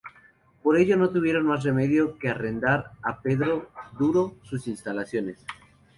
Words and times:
Por 0.63 0.77
ello 0.79 0.97
no 0.97 1.11
tuvieron 1.11 1.45
más 1.45 1.63
remedio 1.63 2.17
que 2.17 2.27
arrendar 2.29 2.93
a 3.03 3.21
Pedro 3.21 3.69
Duro 3.99 4.35
sus 4.41 4.67
instalaciones. 4.67 5.45